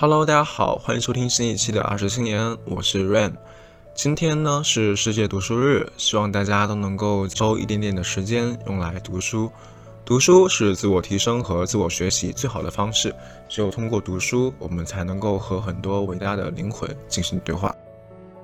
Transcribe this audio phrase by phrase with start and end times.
[0.00, 3.34] Hello，大家好，欢迎收听新一期的二十青年，我是 Ram。
[3.92, 9.52] 今天呢是世界读书日，希望大家都能够抽一点点的时间用来读书。
[10.02, 13.14] 读书是自我提升和自我学习最好的方式，
[13.46, 17.76] 只有通过读书，我们才能够和很多伟大的灵魂进行对话。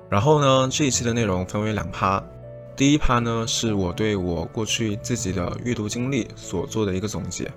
[0.09, 2.23] 然后呢，这一期的内容分为两趴，
[2.75, 7.51] 第一趴呢是我对我过去自己的阅读经历所做的一个总结。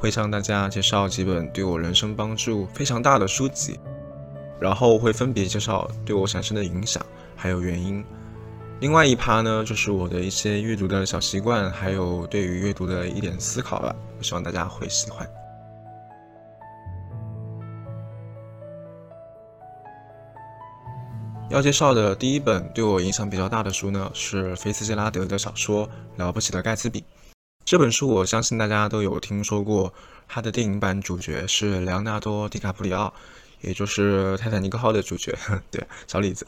[0.00, 3.78] 会向大家介绍几本对我人生帮助非常大的书籍，
[4.58, 7.04] 然后会分别介绍对我产生的影响
[7.36, 8.02] 还有原因。
[8.80, 13.94] 另外一趴呢，就是我的一些阅读的小习惯，还有对于阅读的一点思考了。
[14.22, 15.28] 希望大家会喜欢。
[21.50, 27.00] 要介绍的第一本对我影响比较大的书呢，是菲茨杰拉德的小说《了不起的盖茨比》。
[27.70, 29.94] 这本书我相信大家都有听说过，
[30.26, 33.14] 它的电影版主角是莱昂纳多·迪卡普里奥，
[33.60, 35.32] 也就是《泰坦尼克号》的主角。
[35.70, 36.44] 对，小李子。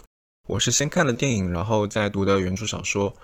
[0.48, 3.14] 我是先看了电影，然后再读的原著小说。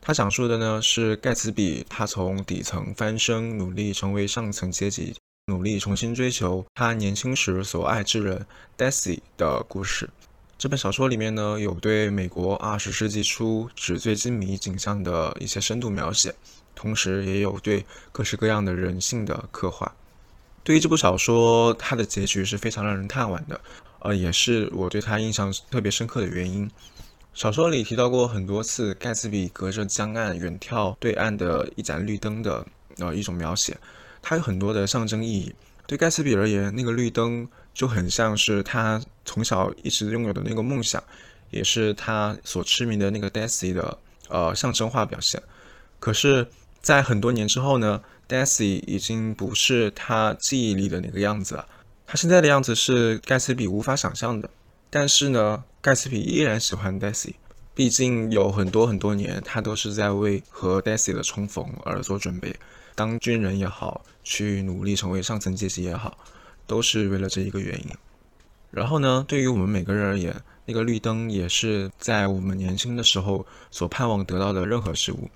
[0.00, 10.08] 它讲述的呢是盖茨比他从底层翻身，努力成为上层阶级，努力重新追求他年轻时所爱之人 Daisy 的故事。
[10.56, 16.32] 这本小说里面呢有对美国二十世纪初纸醉金迷景象的一些深度描写。
[16.78, 19.92] 同时也有对各式各样的人性的刻画。
[20.62, 23.60] 对于这部小说，它的结局是非常让人叹惋的，
[23.98, 26.70] 呃，也是我对它印象特别深刻的原因。
[27.34, 32.64] 小说里提到过很多次，盖茨比隔着江岸远眺对岸的一盏绿灯的
[32.98, 33.76] 呃一种描写，
[34.22, 35.52] 它有很多的象征意义。
[35.88, 41.02] 对盖茨比而言，那个绿灯就很像是他从小一直拥有的那个梦想，
[41.50, 45.42] 也是他所痴迷的那个 Daisy 的呃象征化表现。
[45.98, 46.46] 可是。
[46.88, 51.68] 在很多年之后呢，Daisy 已经不是他记忆里的那个样子了。
[52.06, 54.48] 他现在的样子是盖茨比无法想象的。
[54.88, 57.34] 但是呢，盖茨比依然喜欢 Daisy，
[57.74, 62.56] 毕竟有很多很多年，他都是在为和 Daisy 的重逢而做准备。
[62.94, 66.16] 当军人也好，去努力成为上层阶级也好，
[66.66, 67.90] 都是为了这一个原因。
[68.70, 70.34] 然后呢，对于我们每个人而言，
[70.64, 75.28] 那个绿灯也是在我们年轻的时候所盼望得到的任何事物。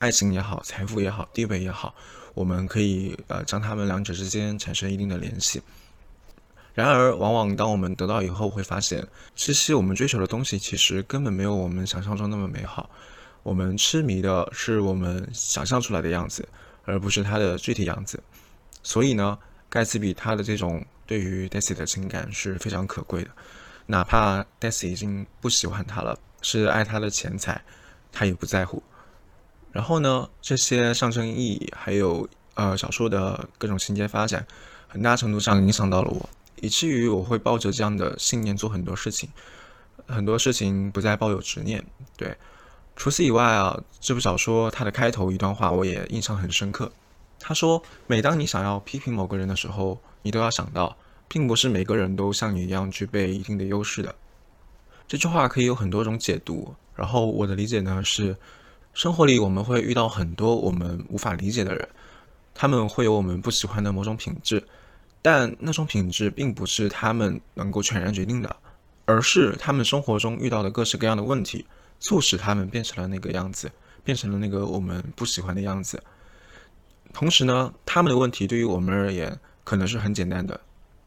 [0.00, 1.94] 爱情也好，财富也好，地位也好，
[2.32, 5.60] 我们可以呃将他们两者之间产生一定的联系。
[6.72, 9.06] 然而，往往当我们得到以后，会发现
[9.36, 12.88] 这些我们追求的东西其实根本没有我们想象中那么美好。
[13.42, 16.48] 我们痴迷的是我们想象出来的样子，
[16.86, 18.18] 而不是它的具体样子。
[18.82, 19.38] 所以呢，
[19.68, 23.30] 盖茨比他的这种对于 Daisy 的情感是非常可贵的，
[23.84, 27.62] 哪怕 Daisy 已经不喜欢他了，是爱他的钱财，
[28.10, 28.82] 他也不在乎。
[29.72, 34.44] 然后呢，这些象征意义还有呃小说的各种情节发展，
[34.88, 36.28] 很大程度上影响到了我，
[36.60, 39.30] 以至于我会抱着这样的信念做很多事情，
[40.08, 41.84] 很多事情不再抱有执念。
[42.16, 42.36] 对，
[42.96, 46.90] 除此以外啊，这部小说它的开头一段话我也印象很深刻。
[47.38, 50.96] 他说：“每当你想要批评某个人的时候，你都要想到，
[51.28, 54.12] 并不是每个人都像你一样具备一定的优势的。”
[55.06, 58.36] 这句话可以有很多种解读，然后我的理解呢是。
[59.00, 61.88] 生活里我们会遇到很多我们无法理解的人，
[62.52, 64.62] 他们会有我们不喜欢的某种品质，
[65.22, 68.56] 但那种品质并不是他们能够全然决定的，
[69.06, 71.64] 而是他们生活中遇到的各式各样的问题，
[71.98, 73.72] 促使他们变成了那个样子，
[74.04, 76.02] 变成了那个我们不喜欢的样子。
[77.14, 79.34] 同时呢，他们的问题对于我们而言
[79.64, 80.60] 可能是很简单的，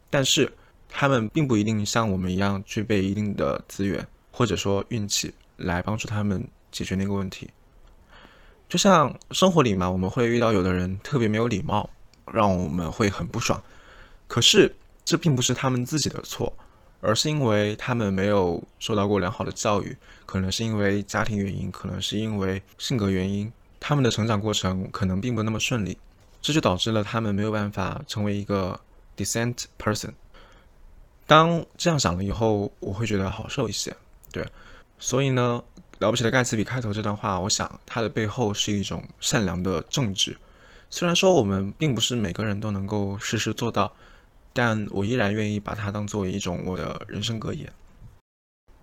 [0.10, 0.52] 但是
[0.90, 7.48] 他们并不一定像我们一样具备一定的资源或者说运气来帮助他们解决那个问题。
[8.74, 11.88] 就像生活里嘛，我们会遇到有的人特别没有礼貌，
[12.32, 13.62] 让我们会很不爽。
[14.28, 14.76] 可是
[15.06, 16.52] 这并不是他们自己的错，
[17.00, 25.96] 而是因为他们没有受到过良好的教育，可能是因为家庭原因，可能是因为性格原因，他们的成长过程可能并不那么顺利，
[26.42, 28.80] 这就导致了他们没有办法成为一个
[29.16, 30.14] decent person。
[31.28, 33.96] 当这样想了以后，我会觉得好受一些。
[34.32, 34.44] 对，
[34.98, 35.64] 所以呢。
[36.04, 40.36] 了不起的盖茨比开头这段话，我想它的背后是一种善良的正直。
[40.90, 43.90] 虽然说我们并不是每个人都能够事事做到，
[44.52, 47.72] 但我依然愿意把它当做一种我的人生格言。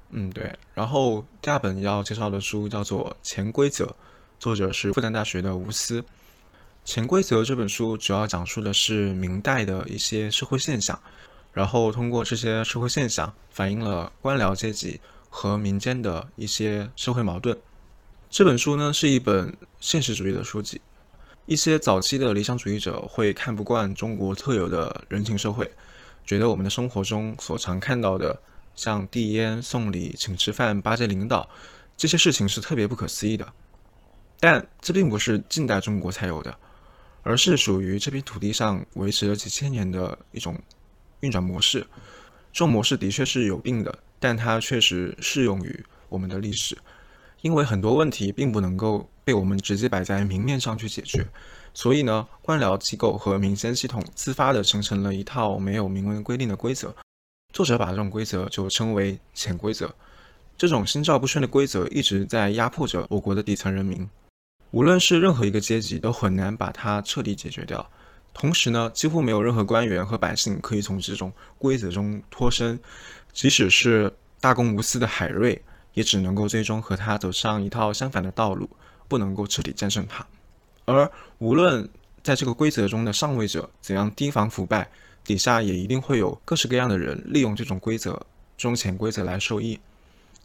[0.08, 0.50] 嗯，对。
[0.74, 3.84] 然后第二本要介绍的书叫做《潜规则》，
[4.38, 6.00] 作者是复旦大学的吴思。
[6.86, 10.98] 《潜规则》这本书主要讲述的是明代的一些社会现象，
[11.52, 14.98] 然后通过这些社会现象反映了官僚阶级。
[15.30, 17.56] 和民间的一些社会矛盾。
[18.28, 20.82] 这本书呢是一本现实主义的书籍。
[21.46, 25.68] 一些早期的理想主义者会看不惯中国特有的人情社会，
[26.24, 28.40] 觉得我们的生活中所常看到的，
[28.76, 31.48] 像递烟、送礼、请吃饭、巴结领导
[31.96, 33.52] 这些事情是特别不可思议的。
[34.38, 36.56] 但这并不是近代中国才有的，
[37.22, 40.56] 而是属于这片土地上维持了几千年的一种
[41.20, 41.80] 运转模式。
[42.52, 46.78] 这种模式的确是有病的，但它确实适用于我们的历史。
[47.40, 51.26] 因为很多问题并不能够被我们直接摆在明面上去解决，
[51.72, 56.94] 所以呢，官僚机构和民间系统自发的形成了一套没有明文规定的规则。
[57.54, 59.92] 作者把这种规则就称为潜规则。
[60.58, 64.06] 这种心照不宣的规则一直在压迫着我国的底层人民，
[64.72, 67.90] 无论是任何一个阶级都很难把它彻底解决掉。
[68.32, 72.78] 同时呢，几乎没有任何官员和百姓可以从这种规则中脱身，
[73.32, 75.62] 即使是大公无私的海瑞。
[75.92, 78.70] 也只能够最终和他走上一套相反的道路，
[79.08, 80.24] 不能够彻底战胜他。
[80.84, 81.86] 而无论
[82.22, 84.88] 在这个规则中的上位者怎样提防腐败，
[85.24, 88.12] 底下也一定会有各式各样的人利用这种规则、
[88.56, 89.80] 这种潜规则来受益。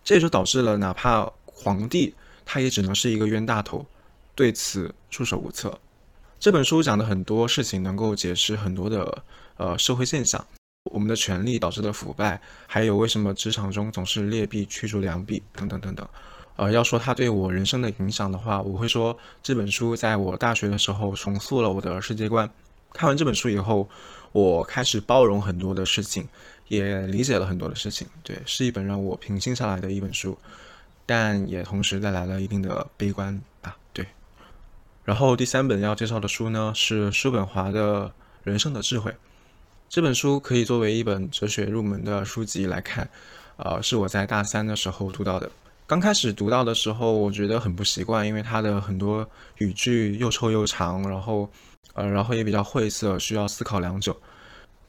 [0.04, 3.86] 这也就导致了，哪怕皇帝他也只能是一个冤大头，
[4.34, 5.80] 对此束手无策。
[6.46, 9.24] 这本书讲的很多事情，能够解释很多的
[9.58, 10.46] 呃社会现象。
[10.92, 16.08] 我们的权力导致的腐败，还有为什么职场中总是劣币驱逐良币等等等等。
[16.58, 22.48] 呃，要说它对我人生的影响的话，我会说这本书在我大学的时候重塑了我的世界观。
[22.94, 23.90] 看完这本书以后，
[24.32, 26.28] 我开始包容很多的事情，
[26.68, 28.08] 也理解了很多的事情。
[28.22, 30.38] 对，是一本让我平静下来的一本书，
[31.08, 33.76] 但也同时带来了一定的悲观吧。
[35.06, 38.08] 然后第三本要介绍的书呢，是叔本华的
[38.44, 39.12] 《人生的智慧》。
[39.88, 43.08] 这本书可以作为一本哲学入门的书籍来看，
[43.58, 45.50] 呃，是我在大三的时候读到的。
[45.86, 49.30] 刚开始读到的时候，我觉得很不习惯，因为它的很多
[49.60, 51.48] 语句又臭又长，然后，
[51.94, 54.20] 呃，然后也比较晦涩，需要思考良久。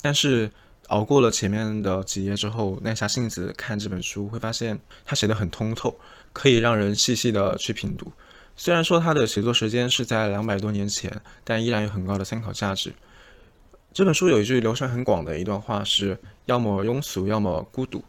[0.01, 0.51] 但是
[0.87, 5.95] 熬过了前面的几页之后，耐下性子看这本书，会发现它写的很通透，
[6.33, 8.11] 可以让人细细的去品读。
[8.57, 12.93] 虽然说它的写作时间是在两百多年前，但依然有很高的参考价值。
[13.93, 18.03] 这本书有一句流传很广的一段话，是要么庸俗，要么孤独。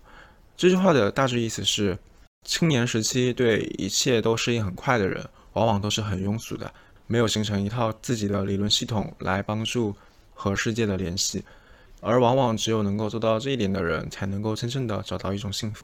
[0.55, 1.97] 这句话的大致意思是，
[2.43, 5.23] 青年时期对一切都适应很快的人，
[5.53, 6.73] 往往都是很庸俗的，
[7.07, 9.95] 没有形成一套自己的理论系统来帮助
[10.33, 11.43] 和世界的联系，
[12.01, 15.83] 而往往只有能够做到这一点的人，才能够真正的找到一种幸福。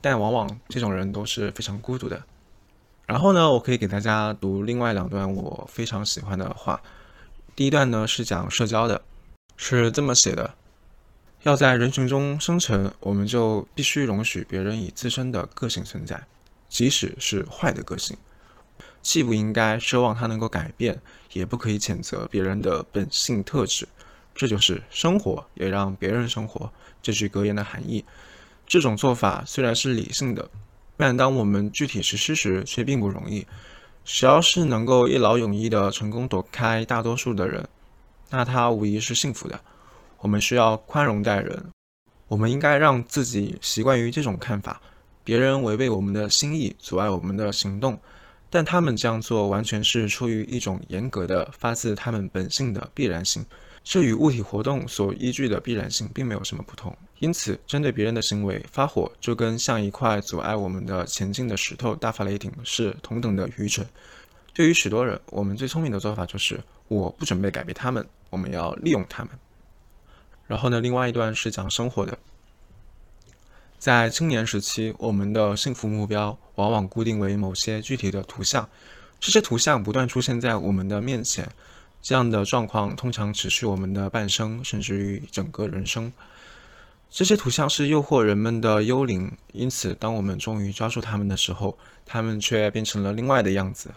[0.00, 2.20] 但往往这种人都是非常孤独的。
[3.10, 6.80] 然后呢，我可以给大家读另外两段我非常喜欢的话。
[7.56, 9.02] 第一段呢是讲社交的。
[9.56, 10.54] 是这么写的：
[11.42, 16.24] 要在人群中生存，我们就必须容许别人以自身的个性存在，
[16.68, 18.16] 即使是坏的个性，
[19.02, 21.02] 既不应该奢望他能够改变，
[21.32, 23.88] 也不可以谴责别人的本性特质。
[24.36, 26.72] 这就是生活，也让别人生活
[27.02, 28.04] 这句格言的含义。
[28.68, 30.48] 这种做法虽然是理性的，
[31.00, 33.46] 但当我们具体实施时，却并不容易。
[34.04, 37.66] 只要是能够一劳永逸地成功躲开大多数的人。
[38.28, 39.58] 那他无疑是幸福的。
[40.18, 41.64] 我们需要宽容待人，
[42.28, 44.80] 我们应该让自己习惯于这种看法：
[45.24, 47.98] 别人违背我们的心意，阻碍我们的行动，
[48.50, 53.44] 但他们这样做完全是出于一种严格的、发自他们本性的必然性，
[53.82, 56.96] 这与物体活动所依据的必然性并没有什么不同。
[57.18, 63.86] 因此，针对别人的行为发火，就跟像一块阻碍我们的前进的石头大发雷霆是同等的愚蠢。
[64.54, 68.06] 对于许多人，我们最聪明的做法就是：我不准备改变他们。
[68.30, 69.32] 我们要利用他们。
[70.46, 72.16] 然后呢，另外一段是讲生活的。
[73.78, 78.68] 在青年时期，我们的幸福目标往往固定为某些具体的图像，
[79.18, 81.50] 这些图像不断出现在我们的面前。
[82.02, 86.12] 这样的状况通常持续我们的半生，甚至于整个人生。
[87.10, 91.76] 这些图像是诱惑人们的幽灵，因此，当我们终于抓住他们的时候，
[92.06, 93.90] 他们却变成了另外的样子。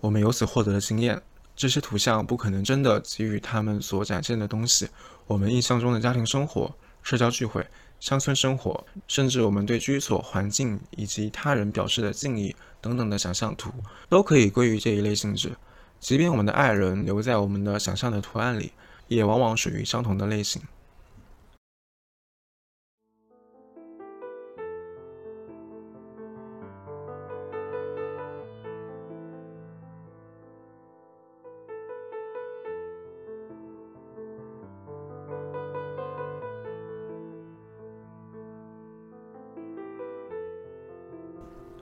[0.00, 1.20] 我们由此获得了经验。
[1.54, 4.88] 这些图像不可能真的给予他们所展现的东西。
[5.26, 7.66] 我们印象中的家庭生活、社交聚会、
[7.98, 13.72] 乡村生活，甚至我们对居所环境以及他人表示的敬意等等的想象图，
[14.08, 15.52] 都可以归于这一类性质。
[16.00, 18.72] 即便我们的爱人留在我们的想象的图案里，
[19.08, 20.62] 也往往属于相同的类型。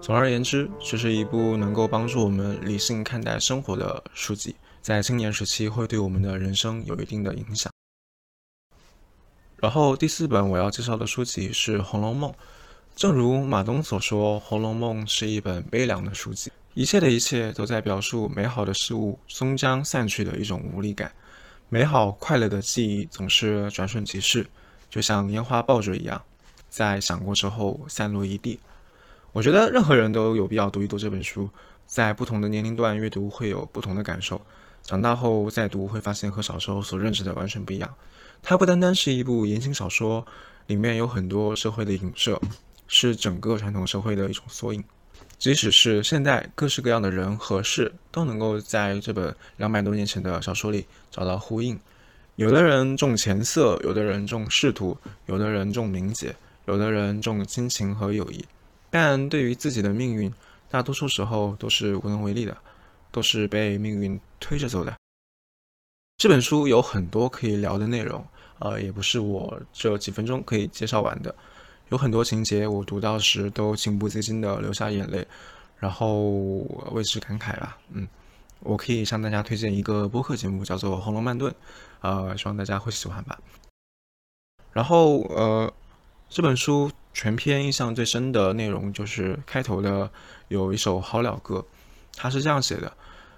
[0.07, 7.73] 总而言之，这是一部能够帮助我们理性看待生活的书籍，在青年时期会对我们的人生有一定的影响。
[9.57, 12.31] 然后第四本我要介绍的书籍是《红楼梦》。
[12.95, 21.11] 正如马东所说，《红楼梦》是一本悲凉的书籍，一切的一切都在表述美好的事物终将散去的一种无力感。
[21.69, 24.47] 美好快乐的记忆总是转瞬即逝，
[24.89, 26.23] 就像烟花爆竹一样，
[26.69, 28.61] 在闪过之后散落一地。
[29.37, 31.47] 我觉得任何人都有必要读一读这本书，
[31.85, 34.40] 在不同的年龄段阅读会有不同的感受。
[34.83, 37.95] 长大后再读，会发现和小时候所认识的完全不一样。
[38.43, 40.26] 它不单单是一部言情小说，
[40.69, 42.40] 里面有很多社会的影射，
[42.88, 44.83] 是整个传统社会的一种缩影。
[45.37, 51.78] 即使是现代，各式各样的人和事都能够在这本两百多年前的小说里找到呼应。
[52.37, 58.43] 有的人重钱色，有的人重仕途，有的人重名节，有的人重亲情和友谊。
[58.97, 60.33] 但对于自己的命运，
[60.71, 62.57] 大多数时候都是无能为力的。
[63.12, 64.95] 都是被命运推着走的。
[66.19, 68.23] 这本书有很多可以聊的内容，
[68.59, 71.35] 呃，也不是我这几分钟可以介绍完的。
[71.88, 75.26] 有很多情节我读到时都情不自禁的流下眼泪，
[75.79, 76.25] 然后
[76.93, 77.79] 为之感慨吧。
[77.91, 78.07] 嗯，
[78.61, 81.50] 我可以向大家推荐一个播客节目，叫做《红楼慢炖》，
[82.03, 83.38] 呃，希望大家会喜欢吧。
[84.73, 85.73] 然后，呃，
[86.28, 90.11] 这本书全篇印象最深的内容就是开头的
[90.49, 91.64] 有一首好了歌，
[92.16, 92.92] 它是这样写的。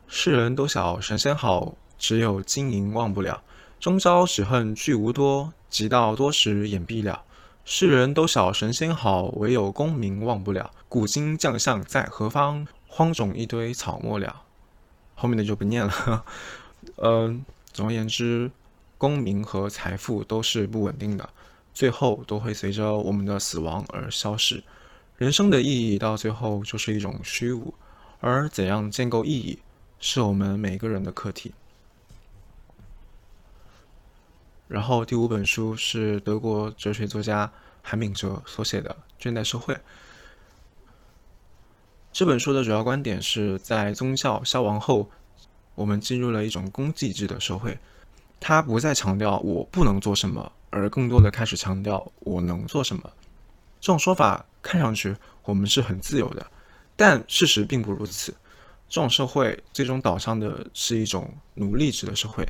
[0.08, 3.42] 世人都晓神仙好，只有金银忘不了。
[3.78, 7.22] 终朝只恨聚无多，及到多时眼闭了。
[7.64, 10.70] 世人都晓神仙好，唯有功名忘不了。
[10.88, 12.66] 古今将相在何方？
[12.88, 14.42] 荒冢一堆草没了。
[15.14, 16.24] 后面的就不念了。
[16.96, 18.50] 嗯， 总而言之，
[18.96, 21.28] 功名和财富都是不稳定的，
[21.78, 24.64] 最后都会随着我们的死亡而消逝。
[25.16, 27.72] 人生的意义到最后就是一种虚无，
[28.18, 29.60] 而怎样建构意义？
[30.00, 31.54] 是我们每个人的课题。
[34.66, 39.72] 然后第五本书是德国哲学作家韩炳哲所写的《倦怠社会》。
[42.12, 45.08] 这本书的主要观点是在宗教消亡后，
[45.76, 47.78] 我们进入了一种公祭制的社会。
[48.40, 53.02] 他不再强调我不能做什么，而更多的开始强调我能做什么。
[53.80, 55.14] 这种说法看上去
[55.44, 56.46] 我们是很自由的，
[56.96, 58.34] 但事实并不如此。
[58.88, 62.44] 这种社会最终导向的是一种奴隶制的社会。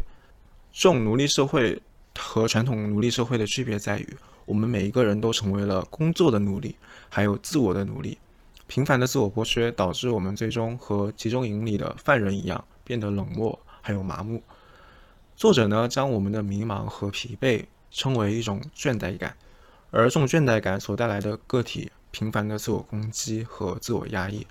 [0.72, 1.80] 这种奴隶社会
[2.16, 6.76] 和传统奴隶社会的区别在于，我们每一个人都成为了工作的奴隶，
[7.08, 8.16] 还有自我的奴隶。
[8.68, 14.42] 频繁的自我剥削导致我们最终和集中营里的犯人一样，变得冷漠还有麻木。
[15.38, 19.36] 作者呢，将我们的迷茫和疲惫称为一种倦怠感，
[19.92, 24.44] 而这种倦怠感所带来的个体频繁的自我攻击和自我压抑。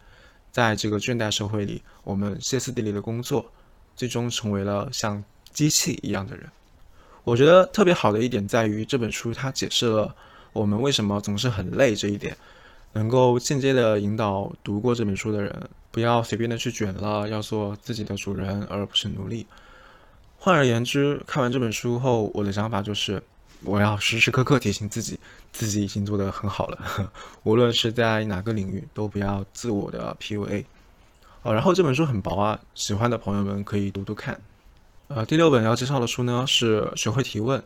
[0.50, 3.52] 在这个倦怠社会里，我们歇斯底里的工作，
[3.98, 6.50] 最终成为了像机器一样的人。
[7.26, 10.16] 我觉得特别好的一点在于这本书，它解释了
[10.54, 12.38] 我们为什么总是很累这一点，
[12.94, 19.46] 能够间接的引导读过这本书的人，不要随便的去卷了，要做自己的主人，而不是奴隶。
[20.38, 23.22] 换而言之，看完这本书后，我的想法就是。
[23.64, 25.20] 我要时时刻刻提醒自己，
[25.52, 27.12] 自己已经做得很好了。
[27.42, 30.64] 无论是在哪个领域，都不要自我的 PUA。
[31.42, 34.40] 哦，然后这本书很薄啊，喜欢的朋友们可以读读看。
[35.08, 37.60] 呃，第六本要介绍的书呢是《学会提问》，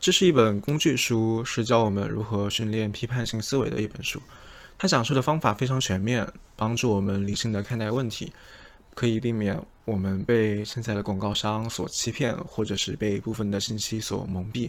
[0.00, 4.22] 这是一本工具书，是教我们如何训练批判性思维的一本书。
[4.78, 8.32] 它讲述的方法非常全面，帮助我们理性的看待问题，
[8.94, 14.68] 可以避免我们被现在的广告商所欺骗，或者是被部分的信息所蒙蔽。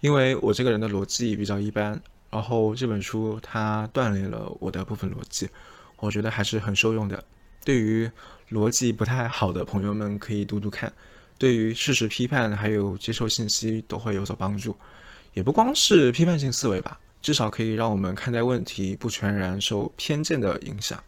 [0.00, 2.00] 因为我这个人的逻辑比较一般，
[2.30, 5.48] 然后这本书它锻炼了我的部分逻辑，
[5.96, 7.24] 我觉得还是很受用的。
[7.64, 8.08] 对于
[8.50, 10.92] 逻辑不太好的朋友们可以读读看，
[11.36, 14.76] 对于事实批判还有接受信息都会有所帮助。
[15.34, 21.02] 也不光是批判性思维吧，至少可以让我们看待问题不全然受偏见的影响。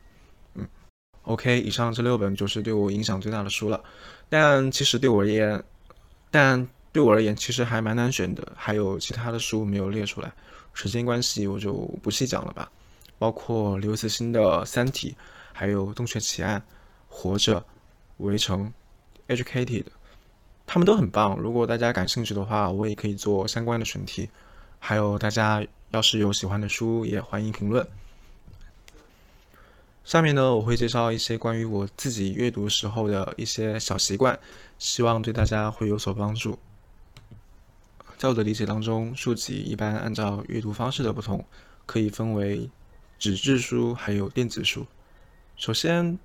[1.30, 3.82] ，OK，以上这六本就是对我影响最大的书了。
[4.28, 5.62] 但其实对我而言，
[6.30, 6.68] 但。
[6.92, 10.32] 对我而言，其实还蛮难选的，还有其他的书没有列出来，
[10.75, 11.72] 时间关系我就
[12.02, 12.68] 不细讲了吧。
[13.16, 15.10] 包括刘慈欣的《三体》，
[15.52, 16.58] 还有《洞穴奇案》
[17.08, 17.60] 《活着》
[18.16, 18.72] 《围城》
[19.37, 19.84] 《Educated》，
[20.66, 21.38] 他们都很棒。
[21.38, 24.28] 如果大家感兴趣的话，我也可以做相关的选题。
[24.80, 27.87] 还有大家要是有喜欢的书，也欢迎评论。
[30.10, 34.36] 下面呢，我会介绍一些关于我自己阅读时候的一些小习惯，
[34.76, 36.58] 希望对大家会有所帮助。
[38.18, 41.44] 在我的理解当中，书籍一般按照阅读方式的不同，
[41.86, 42.68] 可以分为
[43.20, 44.84] 纸质书还有电子书。
[45.56, 46.18] 首先，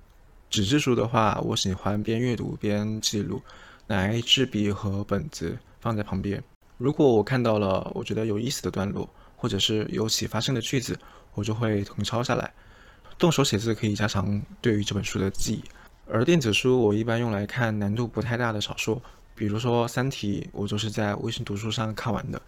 [0.50, 3.40] 纸质书的话，我喜欢边阅读边记录，
[3.86, 6.42] 拿一支笔和本子放在旁边，
[6.76, 10.98] 如果我看到了我觉得有意思的段落，或者是有启发性的句子，
[11.34, 12.52] 我就会誊抄下来。
[13.18, 15.64] 动手写字可以加强对于这本书的记忆，
[16.10, 19.00] 而电子书我一般用来看难度不太大的小说，
[19.34, 22.40] 比如说《三体》，我就是在微信读书上看完的。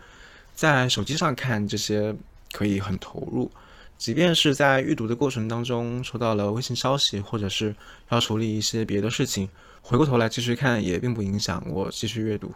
[0.54, 2.14] 在手机上看这些
[2.52, 3.50] 可以很投入，
[3.96, 7.74] 即便是在阅读的过程当中收到了微信消息，或者是
[8.10, 9.48] 要处理一些别的事情，
[9.80, 12.52] 回过头来继续看也并不影响我继续阅读。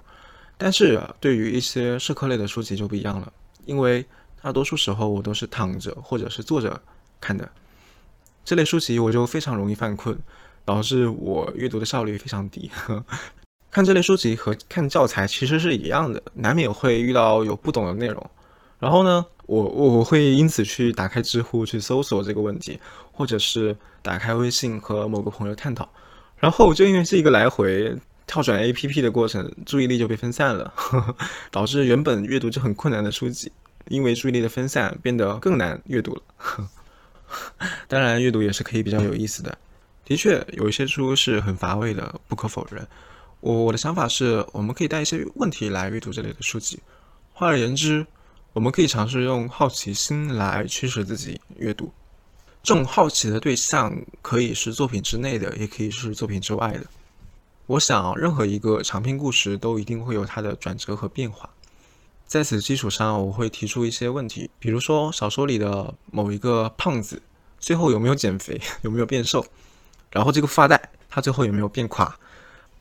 [0.58, 3.32] 但是对于一些社科类的书籍就不一样了，
[3.64, 4.04] 因为
[4.42, 6.80] 大多数时候我都是躺着或者是坐着
[7.20, 7.48] 看的，
[8.44, 10.18] 这类书籍我就非常容易犯困，
[10.64, 12.70] 导致我阅读的效率非常低。
[13.70, 18.30] 看这类书籍和看教材其实是一样的，难免会遇到有不懂的内容。
[18.78, 22.78] 然后呢，我我会因此去打开知乎去搜索这个问题，
[23.12, 25.88] 或者是打开微信和某个朋友探讨。
[26.36, 27.96] 然后就因为是一个来回
[28.26, 30.74] 跳转 APP 的过程，注意力就被分散了，
[31.52, 33.52] 导致原本阅读就很困难的书籍，
[33.88, 36.22] 因为注意力的分散变得更难阅读了。
[37.88, 39.56] 当然，阅读也是可以比较有意思的。
[40.04, 42.86] 的确，有一些书是很乏味的，不可否认。
[43.40, 46.78] 我我的想法是，我们可以带一些问题来阅读这类的书籍。
[47.32, 48.06] 换而言之，
[48.52, 51.92] 我们可以尝试用好奇心来驱使自己阅读。
[52.62, 56.84] 这种好奇的对象可以是作品之内的，也可以是作品之外的。
[57.66, 61.48] 我想，任何一个长篇故事都一定会有它的转折和变化。
[62.32, 67.20] 在此基础上，我会提出一些问题，比如说小说里的某一个胖子
[67.60, 69.44] 最后有没有减肥， 有没有变瘦？
[70.10, 72.16] 然后这个富二代他最后有没有变垮？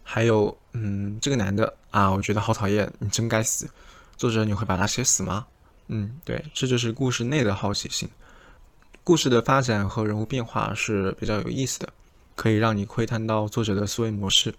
[0.04, 3.70] 还有，嗯，这个男的啊，我觉得好讨厌，你真该死。
[4.16, 5.46] 作者，你会把他写死吗？
[5.90, 8.08] 嗯，对，这就是故事内的好奇心。
[9.04, 11.90] 故事的发展和人物变化是比较有意思的，
[12.38, 14.56] 可以让你窥探到作者的思维模式。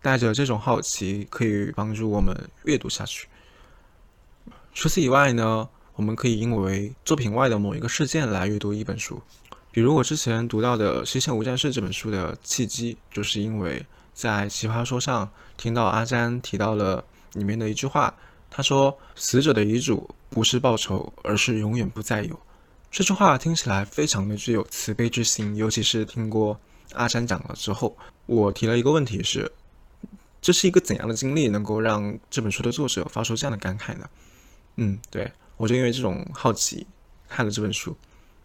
[0.00, 3.26] 带着这种好奇，可以帮助我们阅读下去。
[4.78, 9.20] 除此以外呢，我们可以因为作品外的某一个事件来阅读一本书。
[9.72, 13.84] 比如我之前读到的《西线无战事》这本书的契机，就是因为。
[14.14, 18.14] 在奇葩说上听到阿詹提到了里面的一句话，
[18.48, 22.38] 他说：“死者的遗嘱不是报仇，而是永远不再有。”
[22.88, 26.56] 这句话听起来非常的具有慈悲之心，尤其是听过
[26.92, 29.50] 阿詹讲了之后，我提了一个问题是：
[30.40, 34.08] 这是一个怎样的经历能够让这本书的作者发出这样的感慨呢？
[34.78, 36.86] 嗯，对我就因为这种好奇
[37.28, 37.94] 看了这本书，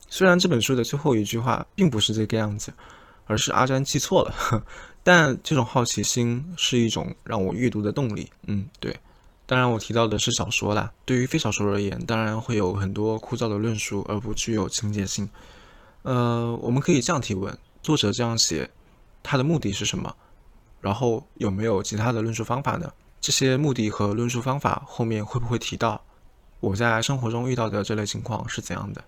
[0.09, 2.73] 虽然这本书的最后一句话并不是这个样子。
[3.25, 4.65] 而是阿詹记错了，
[5.01, 8.29] 但这种好奇心是一种让我阅读的动力。
[8.47, 8.93] 嗯，对。
[9.45, 10.91] 当然，我提到的是小说啦。
[11.05, 15.29] 对于非小说而言，当然会有很多枯燥的论述，而不具有情节性。
[16.01, 18.69] 呃，我们可以这样提问：作者这样写，
[19.23, 20.13] 他的目的是什么？
[20.81, 22.91] 然后有没有其他的论述方法呢？
[23.21, 26.03] 这些目的和论述方法后面会不会提到
[26.63, 29.03] 我在生活中遇到的这类情况是怎样的？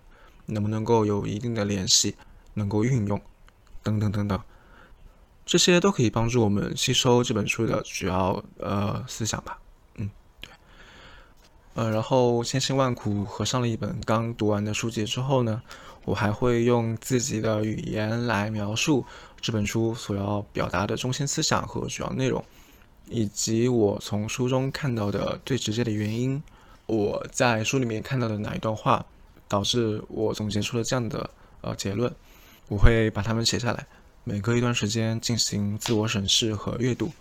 [0.47, 2.13] 能不能够有一定的联系，
[2.55, 3.21] 能够运用？
[3.81, 4.37] 等等等等，
[5.45, 9.57] 这些都可以帮助我们吸收这本书的主要呃思想吧。
[9.95, 10.09] 嗯，
[10.41, 10.51] 对。
[11.75, 15.61] 呃，然后千辛万苦合上了一本刚读完的书籍之后呢，
[16.03, 19.05] 我还会用自己的语言来描述
[19.39, 22.43] 这本书所要表达的中心思想和主要内容，
[23.07, 26.43] 以及我从书中看到的最直接的原因。
[26.85, 29.05] 我在书里面看到的哪一段话，
[29.47, 31.29] 导致我总结出了这样的
[31.61, 32.13] 呃结论。
[32.67, 33.85] 我会把它们写下来，
[34.23, 37.11] 每隔一段时间进行自我审视和阅读。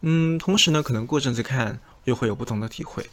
[0.00, 3.04] 嗯，同时呢，可能过阵子看又会有不同的体会，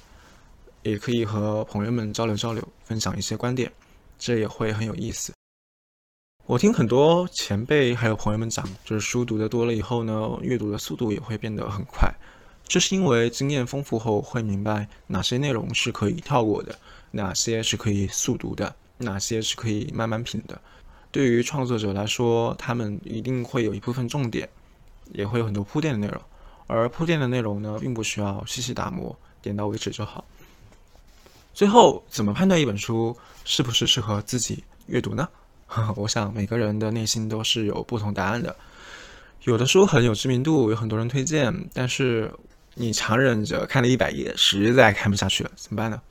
[0.83, 3.71] 也可以和朋友们交流交流，分享一些观点，
[4.19, 5.33] 这也会很有意思。
[6.47, 12.11] 我听很多前辈还有朋友们讲，就是书读的多了以后呢，阅读的速度也会变得很快。
[12.71, 16.73] 这是因为经验丰富后会明白哪些内容是可以跳过的，
[17.11, 20.57] 哪些是可以速读的，哪些是可以慢慢品的。
[21.11, 24.47] 对于创作者来说，他们一定会有一部分重点，
[25.11, 26.21] 也会有很多铺垫的内容。
[26.67, 30.23] 而铺垫的内容呢，并不需要细细打磨，点到为止就好。
[31.53, 35.27] 最后，怎么判断一本书是不是适合自己阅读呢？
[35.97, 38.55] 我想每个人的内心都是有不同答案的。
[39.43, 42.31] 有的书很有知名度，有很多人推荐，但是
[42.75, 46.01] 你强忍着看了一百页，实在看不下去了，怎么办呢？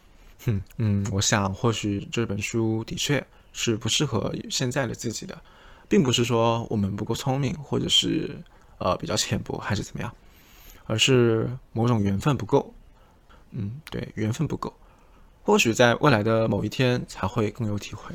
[0.44, 3.27] 哼，嗯，我想或许这本书的确。
[3.53, 5.37] 是不适合现在的自己的，
[5.88, 8.40] 并不是说我们不够聪明，或者是
[8.79, 10.14] 呃比较浅薄，还是怎么样，
[10.87, 12.73] 而是某种缘分不够。
[13.51, 14.73] 嗯，对，缘分不够。
[15.42, 18.14] 或许在未来的某一天才会更有体会。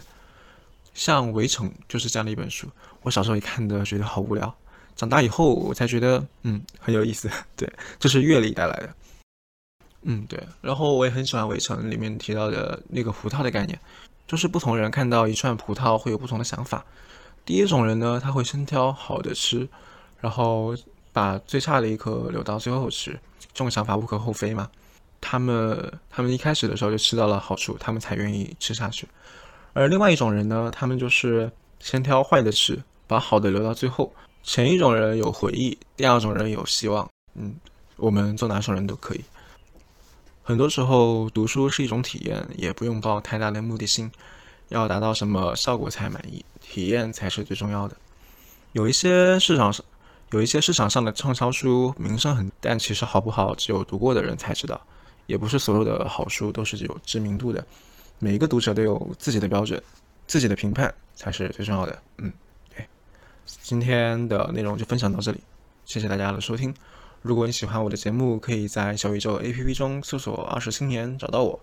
[0.94, 2.70] 像《围城》就是这样的一本书，
[3.02, 4.56] 我小时候一看的觉得好无聊，
[4.96, 7.30] 长大以后我才觉得嗯很有意思。
[7.58, 8.90] 对，这是阅历带来的。
[10.04, 10.42] 嗯，对。
[10.62, 13.80] 然后我也很喜欢《围城》里面提到的那个葡萄的概念，
[14.28, 16.86] 就是不同人看到一串葡萄会有不同的想法。
[17.44, 19.68] 第一种人呢，他会先挑好的吃，
[20.20, 20.76] 然后
[21.12, 24.70] 把最差的一颗留到最后吃，这种想法无可厚非嘛。
[25.20, 29.08] 他们他们一开始的时候就吃到了好处，他们才愿意吃下去。
[29.74, 34.14] 而另外一种人呢，他们就是先挑坏的吃，把好的留到最后。
[34.46, 37.10] 前一种人有回忆，第二种人有希望。
[37.34, 37.56] 嗯，
[37.98, 39.22] 我们做哪种人都可以。
[40.44, 44.10] 很多时候读书是一种体验，也不用抱太大的目的性，
[44.70, 47.98] 要达到什么效果才满意，体验才是最重要的。
[48.74, 49.84] 有一些市场上
[50.30, 54.80] 有一些市场上的畅销书名声很，但其实好不好，只有读过的人才知道。
[55.26, 57.66] 也不是所有的好书都是有知名度的，
[58.20, 59.82] 每一个读者都有自己的标准，
[60.28, 62.00] 自己的评判才是最重要的。
[62.20, 62.32] 嗯，
[63.68, 65.40] 今天的内容就分享到这里，
[65.86, 66.72] 谢谢大家的收听。
[67.24, 71.60] 如果你喜欢我的节目，可以在小宇宙 APP 中搜索“二十青年”找到我。